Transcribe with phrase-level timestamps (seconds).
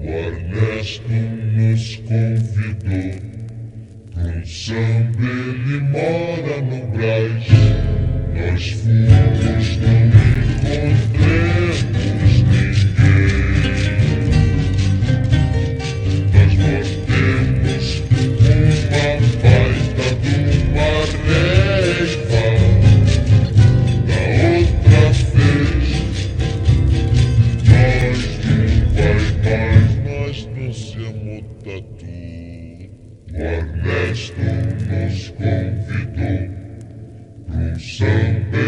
[0.00, 3.20] O Ernesto nos convidou
[4.14, 7.44] para um samba, ele mora no Brás.
[8.34, 10.27] Nós fomos também
[31.64, 32.06] tatu.
[33.32, 34.40] O Ernesto
[34.88, 36.58] nos convidou
[37.50, 38.67] um samba,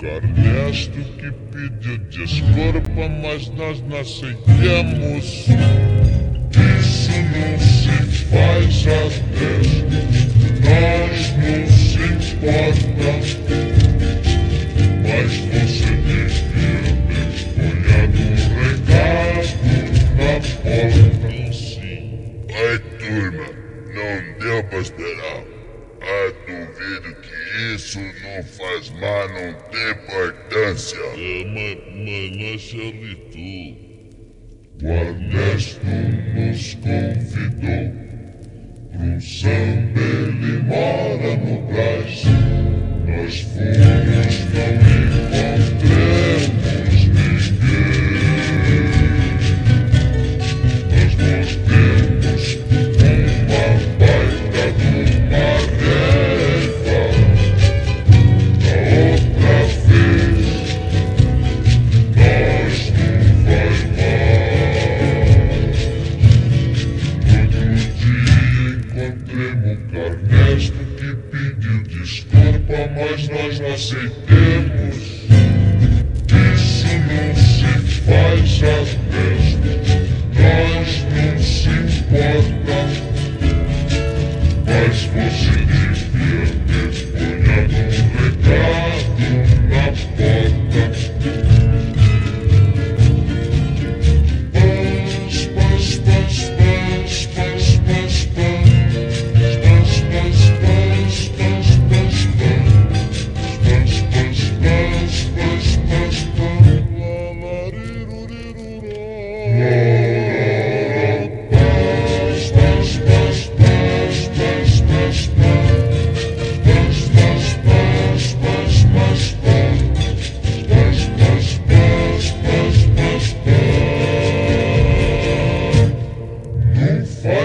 [0.00, 5.46] o Carnesto que pediu desculpa, mas nós não aceitamos.
[6.80, 9.60] Isso não se faz até
[10.62, 12.00] nós não se
[12.38, 13.10] importa.
[15.02, 19.50] Mas você devia ter olhado o recado
[20.16, 21.52] na porta.
[21.52, 22.46] Sim.
[22.54, 23.46] Ai, turma,
[23.94, 25.59] não deu pra esperar.
[27.80, 30.98] Isso não faz mal, não tem importância.
[30.98, 31.78] É, mas,
[32.36, 33.74] mas irritou.
[34.82, 37.94] O Ernesto nos convidou
[38.92, 42.22] um samba, ele mora no Brás.
[43.06, 44.44] Nós fomos,
[45.30, 45.49] não
[73.50, 75.19] nós não aceitemos.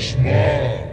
[0.00, 0.85] small.